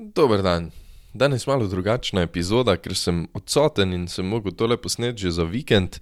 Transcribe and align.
Dober 0.00 0.42
dan. 0.42 0.70
Danes 1.12 1.46
je 1.46 1.50
malo 1.50 1.66
drugačna 1.66 2.22
epizoda, 2.22 2.76
ker 2.78 2.94
sem 2.94 3.24
odsoten 3.34 3.90
in 3.92 4.04
sem 4.06 4.26
mogel 4.30 4.52
tole 4.54 4.76
posneti 4.78 5.24
že 5.24 5.30
za 5.34 5.42
vikend, 5.42 5.96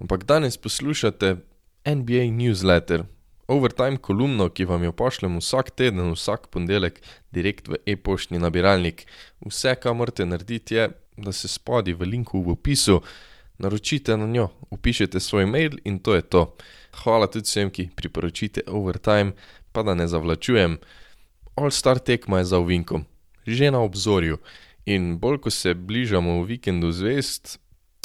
ampak 0.00 0.26
danes 0.28 0.58
poslušate 0.60 1.36
NBA 1.86 2.26
newsletter, 2.36 3.06
overtime 3.48 3.96
kolumno, 3.96 4.50
ki 4.52 4.66
vam 4.68 4.84
jo 4.84 4.92
pošljem 4.92 5.38
vsak 5.40 5.70
teden, 5.70 6.12
vsak 6.12 6.50
ponedeljek, 6.52 7.00
direkt 7.32 7.70
v 7.72 7.78
e-poštni 7.86 8.38
nabiralnik. 8.38 9.06
Vse, 9.40 9.72
kar 9.80 9.96
morate 9.96 10.26
narediti, 10.28 10.74
je, 10.74 10.90
da 11.16 11.32
se 11.32 11.48
spodaj 11.48 11.96
v 11.96 12.10
linku 12.12 12.42
v 12.42 12.52
opisu 12.52 13.00
naročite 13.58 14.16
na 14.16 14.26
njo, 14.26 14.50
upišete 14.70 15.20
svoj 15.20 15.46
mail 15.46 15.78
in 15.84 15.98
to 16.04 16.14
je 16.14 16.22
to. 16.22 16.44
Hvala 17.00 17.30
tudi 17.32 17.48
vsem, 17.48 17.72
ki 17.72 17.88
priporočite 17.96 18.68
overtime, 18.68 19.32
pa 19.72 19.82
da 19.82 19.94
ne 19.94 20.04
zavlačujem. 20.08 20.76
All-star 21.56 21.98
tekma 21.98 22.38
je 22.38 22.44
za 22.44 22.58
uvinkom, 22.58 23.04
že 23.46 23.70
na 23.70 23.80
obzorju. 23.80 24.38
In 24.86 25.18
bolj 25.18 25.38
ko 25.38 25.50
se 25.50 25.74
bližamo 25.74 26.42
vikendu 26.42 26.92
zvest, 26.92 27.58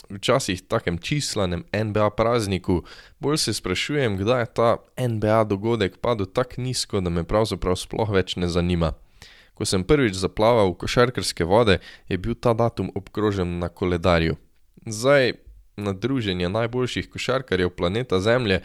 včasih 0.09 0.61
takem 0.61 0.97
čislanem 0.97 1.63
NBA 1.73 2.09
prazniku, 2.09 2.83
bolj 3.19 3.37
se 3.37 3.53
sprašujem, 3.53 4.17
kdaj 4.17 4.41
je 4.41 4.53
ta 4.53 4.77
NBA 4.97 5.43
dogodek 5.43 5.97
padel 5.97 6.25
tako 6.25 6.61
nizko, 6.61 7.01
da 7.01 7.09
me 7.09 7.23
pravzaprav 7.23 7.75
sploh 7.75 8.09
več 8.13 8.35
ne 8.35 8.47
zanima. 8.47 8.93
Ko 9.57 9.65
sem 9.65 9.83
prvič 9.83 10.13
zaplaval 10.13 10.71
v 10.71 10.77
košarkarske 10.85 11.45
vode, 11.45 11.79
je 12.09 12.17
bil 12.17 12.35
ta 12.35 12.53
datum 12.53 12.91
obkrožen 12.95 13.57
na 13.59 13.69
koledarju. 13.69 14.37
Zdaj, 14.85 15.33
na 15.77 15.93
druženje 15.93 16.49
najboljših 16.49 17.09
košarkarjev 17.09 17.69
planeta 17.69 18.19
Zemlje, 18.19 18.61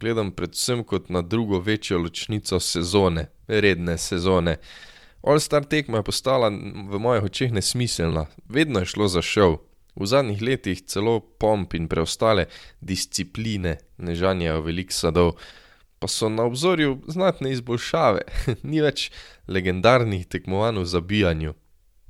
gledam 0.00 0.32
predvsem 0.32 0.84
kot 0.84 1.08
na 1.08 1.22
drugo 1.22 1.58
večjo 1.60 1.98
ločnico 1.98 2.60
sezone, 2.60 3.26
redne 3.48 3.98
sezone. 3.98 4.56
All-star 5.24 5.64
tekma 5.64 5.98
je 5.98 6.04
postala 6.04 6.50
v 6.90 6.98
mojih 7.00 7.24
očeh 7.24 7.52
nesmiselna, 7.52 8.26
vedno 8.44 8.82
je 8.82 8.86
šlo 8.92 9.08
za 9.08 9.22
šov. 9.22 9.56
V 9.96 10.06
zadnjih 10.06 10.42
letih 10.42 10.82
celo 10.84 11.20
pomp 11.20 11.74
in 11.74 11.86
preostale 11.88 12.44
discipline 12.80 13.76
ne 13.98 14.14
žanjejo 14.14 14.60
veliko 14.60 14.92
sadov, 14.92 15.30
pa 15.98 16.08
so 16.08 16.28
na 16.28 16.44
obzorju 16.44 16.98
znatne 17.08 17.54
izboljšave, 17.54 18.20
ni 18.68 18.82
več 18.84 19.08
legendarnih 19.48 20.26
tekmovanj 20.26 20.82
v 20.82 20.86
zabijanju. 20.92 21.54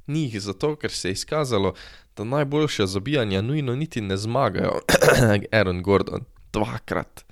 Ni 0.07 0.25
jih 0.27 0.41
zato, 0.43 0.75
ker 0.77 0.91
se 0.91 1.13
je 1.13 1.21
izkazalo, 1.21 1.75
da 2.17 2.25
najboljša 2.25 2.87
zabijanja 2.87 3.43
nujno 3.43 3.77
niti 3.77 4.01
ne 4.01 4.17
zmagajo, 4.17 4.81
Aaron 5.59 5.83
Gordon, 5.83 6.27
dvakrat. 6.53 7.25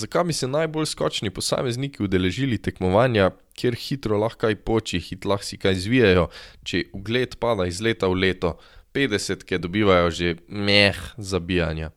Zakaj 0.00 0.24
bi 0.24 0.32
se 0.32 0.48
najbolj 0.48 0.86
skočni 0.86 1.30
posamezniki 1.30 2.02
udeležili 2.02 2.58
tekmovanja, 2.58 3.30
kjer 3.52 3.74
hitro 3.76 4.16
lahko 4.18 4.46
kaj 4.46 4.54
poči, 4.64 5.00
hitro 5.00 5.34
lahko 5.34 5.44
si 5.44 5.58
kaj 5.60 5.76
zvijejo, 5.76 6.30
če 6.64 6.86
ugled 6.96 7.36
pada 7.36 7.66
iz 7.68 7.82
leta 7.84 8.08
v 8.08 8.16
leto, 8.22 8.54
petdesetke 8.96 9.58
dobivajo 9.60 10.08
že 10.10 10.38
meh 10.48 10.96
zabijanja. 11.18 11.90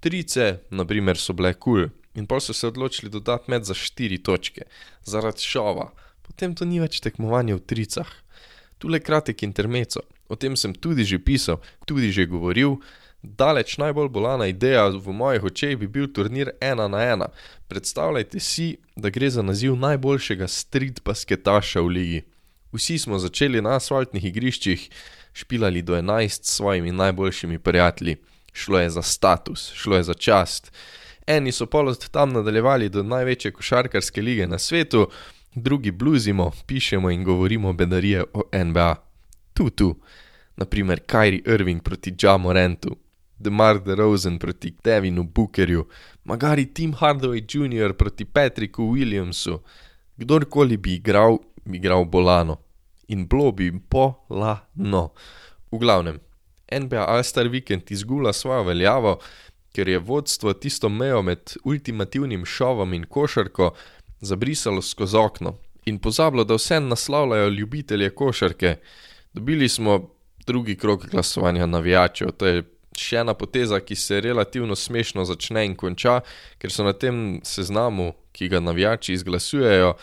Trice, 0.00 0.64
na 0.70 0.88
primer, 0.88 1.20
so 1.20 1.36
bile 1.36 1.52
kul. 1.52 1.90
In 2.16 2.24
pol 2.30 2.40
so 2.40 2.56
se 2.56 2.70
odločili 2.70 3.12
dodati 3.12 3.50
met 3.50 3.68
za 3.68 3.76
štiri 3.76 4.22
točke, 4.24 4.64
zaradi 5.04 5.44
šova, 5.44 5.90
potem 6.22 6.54
to 6.56 6.64
ni 6.64 6.80
več 6.80 7.02
tekmovanje 7.04 7.58
v 7.58 7.64
tricah. 7.66 8.08
Tule 8.78 9.04
kratek 9.04 9.44
intermezzo, 9.44 10.00
o 10.32 10.36
tem 10.36 10.56
sem 10.56 10.72
tudi 10.72 11.04
že 11.04 11.20
pisal, 11.20 11.60
tudi 11.84 12.08
že 12.08 12.24
govoril, 12.24 12.80
daleč 13.24 13.78
najbolj 13.78 14.08
bolana 14.08 14.46
ideja 14.46 14.88
v 14.88 15.12
mojih 15.12 15.44
očeh 15.44 15.76
bi 15.80 15.88
bil 15.88 16.06
turnir 16.12 16.50
ena 16.60 16.88
na 16.88 17.02
ena. 17.02 17.28
Predstavljajte 17.68 18.40
si, 18.40 18.76
da 18.96 19.10
gre 19.10 19.30
za 19.30 19.42
naziv 19.42 19.76
najboljšega 19.76 20.48
street 20.48 21.00
basketaša 21.04 21.80
v 21.80 21.88
ligi. 21.88 22.22
Vsi 22.72 22.98
smo 22.98 23.18
začeli 23.18 23.62
na 23.62 23.76
asfaltnih 23.78 24.24
igriščih, 24.24 24.88
špilali 25.32 25.82
do 25.82 25.96
enajst 25.96 26.44
s 26.44 26.56
svojimi 26.56 26.92
najboljšimi 26.92 27.58
prijatelji. 27.58 28.16
Šlo 28.52 28.78
je 28.78 28.90
za 28.90 29.02
status, 29.02 29.72
šlo 29.74 29.96
je 29.96 30.02
za 30.02 30.14
čast. 30.14 30.72
Eni 31.26 31.52
so 31.52 31.66
pol 31.66 31.88
od 31.88 32.08
tam 32.10 32.32
nadaljevali 32.32 32.88
do 32.88 33.02
največje 33.02 33.50
košarkarske 33.52 34.22
lige 34.22 34.46
na 34.46 34.58
svetu, 34.58 35.08
drugi 35.54 35.90
bluzimo, 35.90 36.52
pišemo 36.66 37.10
in 37.10 37.24
govorimo 37.24 37.72
bedarije 37.72 38.24
o 38.32 38.42
NBA. 38.64 38.94
Tu, 39.54 39.70
tu. 39.70 39.96
Na 40.56 40.64
primer 40.64 41.00
Kyrie 41.00 41.54
Irving 41.54 41.82
proti 41.82 42.14
Ja 42.22 42.36
Morantu, 42.36 42.96
DeMar 43.44 43.80
DeRozan 43.84 44.38
proti 44.38 44.72
Devinu 44.84 45.24
Bookerju, 45.24 45.84
magari 46.24 46.66
Tim 46.74 46.94
Hardaway 46.94 47.44
Junior 47.48 47.92
proti 47.92 48.24
Patricku 48.24 48.82
Williamsu. 48.82 49.58
Kdorkoli 50.16 50.76
bi 50.76 50.94
igral, 50.94 51.38
bi 51.64 51.78
igral 51.78 52.04
bolano. 52.04 52.58
In 53.08 53.26
bilo 53.28 53.52
bi 53.52 53.68
po-la-no. 53.88 55.10
V 55.70 55.78
glavnem, 55.78 56.20
NBA 56.72 57.04
all-star 57.04 57.48
vikend 57.48 57.90
izgulja 57.92 58.32
svojo 58.32 58.62
veljavo, 58.62 59.18
ker 59.74 59.88
je 59.88 59.98
vodstvo 59.98 60.52
tisto 60.52 60.88
mejo 60.88 61.22
med 61.22 61.56
ultimativnim 61.64 62.44
šovom 62.46 62.94
in 62.94 63.04
košarko 63.04 63.74
zabrisalo 64.20 64.82
skozi 64.82 65.16
okno 65.16 65.56
in 65.84 65.98
pozabilo, 65.98 66.44
da 66.44 66.54
vseeno 66.54 66.88
naslavljajo 66.88 67.48
ljubitelje 67.48 68.10
košarke. 68.10 68.76
Dobili 69.32 69.68
smo 69.68 70.08
drugi 70.46 70.76
krog 70.76 71.06
glasovanja 71.10 71.66
navijačev, 71.66 72.30
to 72.30 72.46
je 72.46 72.62
še 72.98 73.22
ena 73.22 73.34
poteza, 73.34 73.80
ki 73.80 73.96
se 73.96 74.20
relativno 74.20 74.76
smešno 74.76 75.24
začne 75.24 75.64
in 75.66 75.76
konča, 75.76 76.20
ker 76.58 76.72
so 76.72 76.86
na 76.86 76.92
tem 76.92 77.40
seznamu, 77.44 78.12
ki 78.32 78.48
ga 78.52 78.60
navijači 78.60 79.14
izglasujejo, 79.14 79.94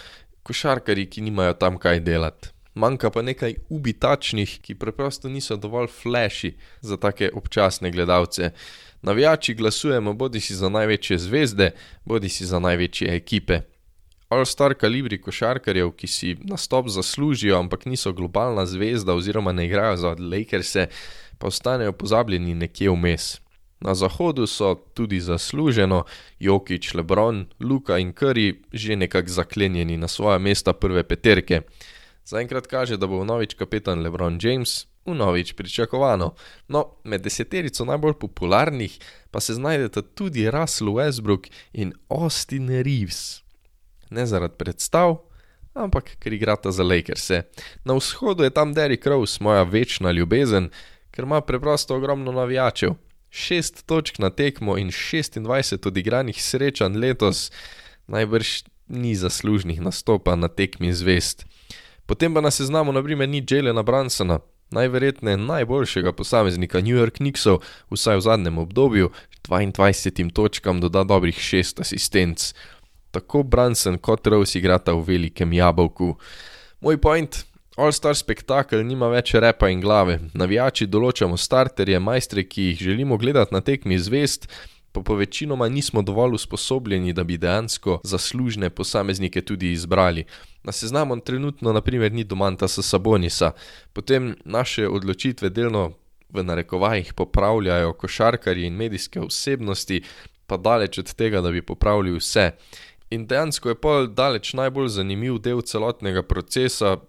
košarkarji, 0.43 1.09
ki 1.11 1.21
nimajo 1.27 1.53
tam 1.59 1.77
kaj 1.79 1.99
delati. 2.05 2.51
Manjka 2.75 3.09
pa 3.11 3.21
nekaj 3.21 3.57
ubitačnih, 3.69 4.59
ki 4.63 4.77
preprosto 4.79 5.29
niso 5.29 5.57
dovolj 5.59 5.89
flashy 5.91 6.53
za 6.81 6.97
take 6.97 7.29
občasne 7.33 7.91
gledalce. 7.91 8.51
Navijači 9.01 9.53
glasujemo 9.53 10.13
bodisi 10.13 10.55
za 10.55 10.69
največje 10.69 11.17
zvezde, 11.17 11.71
bodisi 12.05 12.45
za 12.45 12.59
največje 12.59 13.15
ekipe. 13.15 13.59
All-star 14.29 14.73
kalibri 14.79 15.17
košarkarjev, 15.21 15.91
ki 15.91 16.07
si 16.07 16.35
nastop 16.47 16.87
zaslužijo, 16.87 17.57
ampak 17.59 17.85
niso 17.85 18.13
globalna 18.13 18.65
zvezda 18.65 19.13
oziroma 19.13 19.51
ne 19.51 19.65
igrajo 19.65 19.97
za 19.97 20.15
Lakers, 20.19 20.75
pa 21.41 21.47
ostanejo 21.47 21.91
pozabljeni 21.91 22.55
nekje 22.55 22.89
vmes. 22.89 23.41
Na 23.81 23.95
zahodu 23.95 24.45
so 24.47 24.75
tudi 24.93 25.19
zasluženo 25.19 26.03
Jokić, 26.39 26.93
Lebron, 26.93 27.45
Luka 27.59 27.97
in 27.97 28.13
Curry 28.13 28.53
že 28.73 28.95
nekako 28.95 29.29
zaklenjeni 29.29 29.97
na 29.97 30.07
svoja 30.07 30.37
mesta 30.37 30.73
prve 30.73 31.03
peterke. 31.03 31.61
Zaenkrat 32.25 32.67
kaže, 32.67 32.97
da 32.97 33.07
bo 33.07 33.21
vnovič 33.21 33.53
kapetan 33.57 34.03
Lebron 34.05 34.39
James, 34.41 34.85
vnovič 35.05 35.53
pričakovano. 35.53 36.35
No, 36.67 36.85
med 37.03 37.21
deseterico 37.21 37.85
najbolj 37.85 38.13
popularnih 38.13 38.99
pa 39.31 39.39
se 39.39 39.53
znajdeta 39.53 40.01
tudi 40.01 40.51
Russell 40.51 40.93
Westbrook 40.93 41.49
in 41.73 41.93
Austin 42.09 42.69
Reeves 42.69 43.41
ne 44.11 44.25
zaradi 44.25 44.53
predstav, 44.57 45.15
ampak 45.73 46.15
ker 46.19 46.33
igrata 46.33 46.71
za 46.71 46.83
Lakers. 46.83 47.29
Na 47.87 47.95
vzhodu 47.95 48.43
je 48.43 48.49
tam 48.49 48.73
Derrick 48.73 49.05
Rose, 49.07 49.39
moja 49.43 49.63
večna 49.63 50.11
ljubezen, 50.11 50.69
ker 51.11 51.23
ima 51.23 51.41
preprosto 51.41 51.95
ogromno 51.95 52.31
navijačev. 52.31 52.93
Šest 53.29 53.85
točk 53.85 54.19
na 54.19 54.29
tekmo 54.29 54.77
in 54.77 54.89
26 54.89 55.87
odigranih 55.87 56.43
srečanj 56.43 56.97
letos, 56.97 57.51
najbrž 58.07 58.63
ni 58.87 59.15
zaslužnih 59.15 59.81
nastopa 59.81 60.35
na 60.35 60.47
tekmi 60.47 60.93
zvest. 60.93 61.45
Potem 62.05 62.33
pa 62.33 62.41
na 62.41 62.51
seznamu 62.51 62.91
naprimer 62.91 63.29
ni 63.29 63.45
Jelena 63.49 63.83
Bransona, 63.83 64.39
najverjetneje 64.71 65.37
najboljšega 65.37 66.11
posameznika 66.13 66.81
New 66.81 66.97
York 66.97 67.15
Knicksov, 67.15 67.63
vsaj 67.91 68.17
v 68.17 68.21
zadnjem 68.21 68.57
obdobju, 68.57 69.11
22 69.47 70.31
točkam 70.33 70.81
doda 70.81 71.03
dobrih 71.03 71.37
6 71.37 71.81
asistenc 71.81 72.53
tako 73.11 73.43
Branson 73.43 73.97
kot 73.97 74.27
Rose 74.27 74.59
igrata 74.59 74.93
v 74.93 75.03
velikem 75.03 75.53
jabolku. 75.53 76.15
Moj 76.81 76.97
point, 76.97 77.43
All-Star 77.81 78.13
spektakel 78.13 78.83
nima 78.85 79.07
več 79.09 79.31
repa 79.41 79.65
in 79.73 79.79
glave, 79.81 80.19
navijači 80.37 80.85
določamo 80.85 81.33
starterje, 81.33 81.97
majstre, 81.97 82.43
ki 82.45 82.67
jih 82.67 82.83
želimo 82.85 83.17
gledati 83.17 83.55
na 83.55 83.61
tekmi 83.65 83.97
zvest, 83.97 84.45
pa 84.93 85.01
po 85.01 85.15
večinoma 85.17 85.65
nismo 85.69 86.03
dovolj 86.05 86.35
usposobljeni, 86.37 87.15
da 87.17 87.25
bi 87.25 87.39
dejansko 87.41 87.97
zaslužne 88.05 88.69
posameznike 88.69 89.41
tudi 89.41 89.71
izbrali. 89.73 90.27
Na 90.61 90.75
seznamu 90.77 91.17
trenutno 91.25 91.73
naprimer 91.73 92.13
ni 92.13 92.23
Domantasa 92.23 92.85
Sabonisa, 92.85 93.55
potem 93.97 94.35
naše 94.45 94.85
odločitve 94.85 95.49
delno 95.49 95.95
v 96.29 96.45
narekovajih 96.45 97.13
popravljajo 97.17 97.95
košarkarji 97.97 98.69
in 98.69 98.77
medijske 98.77 99.25
osebnosti, 99.25 100.03
pa 100.45 100.61
daleč 100.61 101.01
od 101.01 101.15
tega, 101.17 101.41
da 101.41 101.49
bi 101.49 101.65
popravili 101.65 102.13
vse. 102.19 102.51
In 103.09 103.25
dejansko 103.27 103.73
je 103.73 103.75
pol 103.75 104.05
daleč 104.07 104.53
najbolj 104.53 104.99
zanimiv 105.01 105.41
del 105.41 105.65
celotnega 105.65 106.21
procesa 106.21 106.99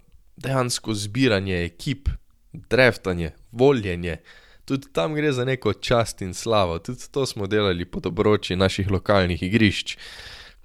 dejansko 0.42 0.94
zbiranje 0.94 1.64
ekip, 1.64 2.08
draftanje, 2.52 3.30
voljenje. 3.52 4.16
Tudi 4.64 4.92
tam 4.92 5.14
gre 5.14 5.32
za 5.32 5.44
neko 5.44 5.72
čast 5.72 6.22
in 6.22 6.34
slavo, 6.34 6.78
tudi 6.78 7.08
to 7.10 7.26
smo 7.26 7.46
delali 7.46 7.84
pod 7.84 8.06
obroči 8.06 8.56
naših 8.56 8.90
lokalnih 8.90 9.42
igrišč. 9.42 9.96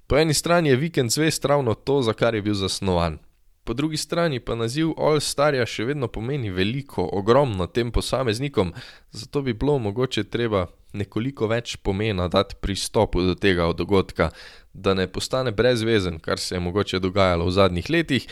Po 0.06 0.16
eni 0.16 0.34
strani 0.34 0.68
je 0.68 0.76
vikend 0.76 1.10
zvest 1.10 1.44
ravno 1.44 1.74
to, 1.74 2.02
za 2.02 2.12
kar 2.12 2.34
je 2.34 2.42
bil 2.42 2.54
zasnovan. 2.54 3.18
Po 3.64 3.74
drugi 3.74 3.96
strani 3.96 4.40
pa 4.40 4.54
naziv 4.56 4.94
All-Starja 4.96 5.66
še 5.68 5.84
vedno 5.84 6.08
pomeni 6.08 6.48
veliko, 6.48 7.04
ogromno 7.12 7.66
tem 7.66 7.90
posameznikom, 7.92 8.70
zato 9.12 9.42
bi 9.42 9.52
bilo 9.52 9.74
mogoče 9.78 10.24
treba 10.24 10.62
nekoliko 10.96 11.50
več 11.50 11.76
pomena 11.76 12.30
dati 12.32 12.56
pristopu 12.60 13.20
do 13.26 13.34
tega 13.34 13.66
dogodka, 13.76 14.30
da 14.72 14.94
ne 14.94 15.04
postane 15.12 15.52
brezvezen, 15.52 16.16
kar 16.18 16.40
se 16.40 16.56
je 16.56 16.60
mogoče 16.64 17.02
dogajalo 17.04 17.44
v 17.44 17.56
zadnjih 17.58 17.90
letih, 17.90 18.28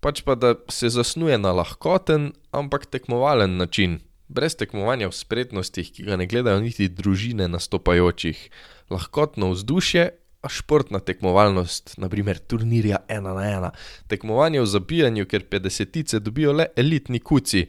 pač 0.00 0.22
pa 0.22 0.34
da 0.34 0.54
se 0.68 0.88
zasnuje 0.88 1.38
na 1.38 1.52
lahkoten, 1.52 2.32
ampak 2.50 2.86
tekmovalen 2.86 3.56
način, 3.56 3.98
brez 4.28 4.56
tekmovanja 4.56 5.08
v 5.08 5.16
spretnostih, 5.16 5.90
ki 5.92 6.06
ga 6.08 6.16
ne 6.20 6.28
gledajo 6.28 6.60
niti 6.60 6.88
družine 6.88 7.48
nastopajočih, 7.48 8.48
lahkotno 8.90 9.52
vzdušje. 9.56 10.10
A 10.38 10.46
športna 10.46 11.00
tekmovalnost, 11.02 11.96
naprimer 11.98 12.38
turnirja 12.38 13.00
ena 13.10 13.32
na 13.34 13.46
ena, 13.50 13.70
tekmovanje 14.06 14.60
v 14.62 14.68
zabijanju, 14.70 15.24
ker 15.26 15.42
petdesetice 15.50 16.20
dobijo 16.22 16.52
le 16.54 16.68
elitni 16.78 17.18
kuci, 17.18 17.64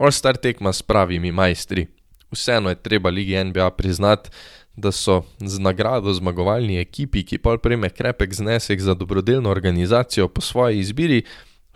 all-star 0.00 0.40
tekma 0.40 0.72
s 0.72 0.80
pravimi 0.80 1.28
majstri. 1.28 1.84
Vseeno 2.32 2.72
je 2.72 2.80
treba 2.80 3.12
Ligi 3.12 3.36
NBA 3.44 3.68
priznati, 3.76 4.32
da 4.76 4.92
so 4.92 5.22
z 5.40 5.60
nagrado 5.60 6.12
zmagovalni 6.12 6.80
ekipi, 6.80 7.20
ki 7.24 7.38
pol 7.38 7.60
prejme 7.60 7.92
krepek 7.92 8.32
znesek 8.32 8.80
za 8.80 8.94
dobrodelno 8.94 9.50
organizacijo 9.50 10.28
po 10.28 10.40
svoji 10.40 10.78
izbiri, 10.78 11.22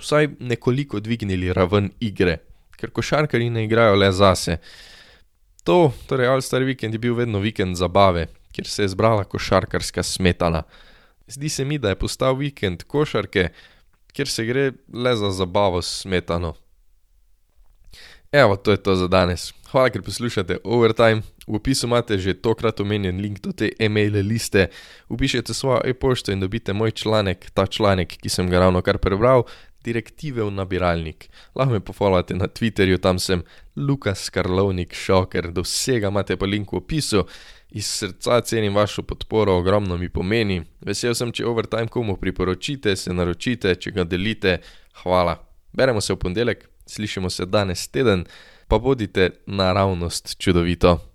vsaj 0.00 0.29
nekoliko 0.41 1.00
dvignili 1.00 1.52
raven 1.52 1.91
igre, 2.00 2.38
ker 2.76 2.91
košarkarji 2.91 3.50
ne 3.50 3.64
igrajo 3.64 3.99
le 4.00 4.12
zase. 4.12 4.58
To, 5.64 5.93
torej 6.08 6.31
All-Star 6.32 6.64
vikend 6.64 6.94
je 6.94 7.02
bil 7.02 7.14
vedno 7.14 7.38
vikend 7.38 7.76
zabave, 7.76 8.26
kjer 8.52 8.67
se 8.67 8.82
je 8.82 8.94
zbrala 8.94 9.25
košarkarska 9.25 10.02
smetana. 10.02 10.62
Zdi 11.29 11.49
se 11.49 11.64
mi, 11.64 11.79
da 11.79 11.93
je 11.93 12.00
postal 12.00 12.35
vikend 12.35 12.82
košarke, 12.82 13.49
kjer 14.12 14.29
se 14.29 14.44
gre 14.44 14.73
le 14.93 15.17
za 15.17 15.31
zabavo 15.31 15.82
s 15.82 16.00
smetano. 16.00 16.55
Evo, 18.32 18.56
to 18.56 18.70
je 18.70 18.76
to 18.76 18.94
za 18.97 19.08
danes. 19.08 19.52
Hvala, 19.70 19.91
ker 19.91 20.02
poslušate 20.02 20.58
Overtime. 20.64 21.23
V 21.47 21.58
opisu 21.58 21.87
imate 21.87 22.19
že 22.19 22.35
tokrat 22.35 22.81
omenjen 22.81 23.19
link 23.19 23.41
do 23.43 23.52
te 23.52 23.73
e-mail 23.79 24.14
liste. 24.23 24.69
Upišite 25.08 25.55
svojo 25.55 25.81
e-pošto 25.85 26.32
in 26.32 26.41
dobite 26.41 26.73
moj 26.73 26.91
članek, 26.91 27.50
ta 27.50 27.67
članek, 27.67 28.17
ki 28.23 28.29
sem 28.29 28.50
ga 28.50 28.58
ravno 28.58 28.82
kar 28.82 28.99
prebral, 28.99 29.43
direktive 29.84 30.42
v 30.42 30.50
nabiralnik. 30.50 31.28
Lahko 31.54 31.72
me 31.72 31.80
pofollowate 31.80 32.34
na 32.34 32.48
Twitterju, 32.48 32.98
tam 32.98 33.18
sem 33.18 33.42
Lukas 33.76 34.30
Karlovnik 34.30 34.94
Šoker, 34.94 35.50
do 35.52 35.62
vsega 35.62 36.08
imate 36.08 36.36
pa 36.36 36.46
link 36.46 36.72
v 36.72 36.80
opisu. 36.80 37.24
Iz 37.70 37.86
srca 37.86 38.40
cenim 38.40 38.74
vašo 38.74 39.02
podporo, 39.02 39.56
ogromno 39.58 39.96
mi 39.96 40.08
pomeni. 40.08 40.62
Vesel 40.80 41.14
sem, 41.14 41.32
če 41.32 41.46
Overtime 41.46 41.88
komu 41.88 42.16
priporočite, 42.16 42.96
se 42.96 43.14
naročite, 43.14 43.74
če 43.74 43.94
ga 43.94 44.04
delite. 44.04 44.58
Hvala. 45.02 45.38
Beremo 45.72 46.00
se 46.00 46.12
v 46.12 46.18
ponedeljek, 46.18 46.66
slišimo 46.86 47.30
se 47.30 47.46
danes 47.46 47.88
teden, 47.88 48.26
pa 48.68 48.78
bodite 48.78 49.30
naravnost 49.46 50.34
čudovito. 50.38 51.09